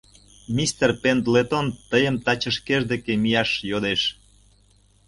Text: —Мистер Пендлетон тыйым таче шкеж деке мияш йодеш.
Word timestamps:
—Мистер 0.55 0.89
Пендлетон 1.01 1.67
тыйым 1.89 2.15
таче 2.25 2.51
шкеж 2.57 2.81
деке 2.91 3.13
мияш 3.23 3.49
йодеш. 3.69 4.01